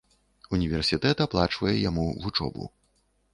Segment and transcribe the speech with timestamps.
[0.57, 2.63] Універсітэт аплачвае яму вучобу.